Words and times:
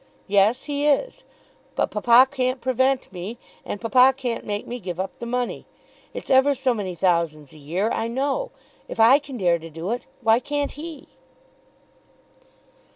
"Yes, 0.25 0.63
he 0.63 0.87
is; 0.87 1.23
but 1.75 1.91
papa 1.91 2.27
can't 2.31 2.59
prevent 2.59 3.13
me, 3.13 3.37
and 3.63 3.79
papa 3.79 4.15
can't 4.17 4.43
make 4.47 4.65
me 4.65 4.79
give 4.79 4.99
up 4.99 5.11
the 5.19 5.27
money. 5.27 5.67
It's 6.11 6.31
ever 6.31 6.55
so 6.55 6.73
many 6.73 6.95
thousands 6.95 7.53
a 7.53 7.59
year, 7.59 7.91
I 7.91 8.07
know. 8.07 8.49
If 8.87 8.99
I 8.99 9.19
can 9.19 9.37
dare 9.37 9.59
to 9.59 9.69
do 9.69 9.91
it, 9.91 10.07
why 10.21 10.39
can't 10.39 10.71
he?" 10.71 11.09